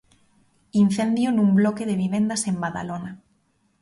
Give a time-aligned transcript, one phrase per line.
[0.83, 3.11] Incendio nun bloque de vivendas en Badalona.